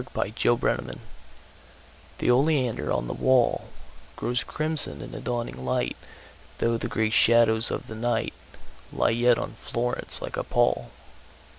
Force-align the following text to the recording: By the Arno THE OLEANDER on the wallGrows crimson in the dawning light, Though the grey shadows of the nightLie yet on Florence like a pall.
By 0.15 0.31
the 0.35 0.49
Arno 0.49 0.95
THE 2.17 2.31
OLEANDER 2.31 2.91
on 2.91 3.05
the 3.05 3.13
wallGrows 3.13 4.43
crimson 4.43 4.99
in 4.99 5.11
the 5.11 5.19
dawning 5.21 5.63
light, 5.63 5.95
Though 6.57 6.77
the 6.77 6.87
grey 6.87 7.11
shadows 7.11 7.69
of 7.69 7.85
the 7.85 7.93
nightLie 7.93 9.11
yet 9.13 9.37
on 9.37 9.51
Florence 9.59 10.19
like 10.19 10.37
a 10.37 10.43
pall. 10.43 10.89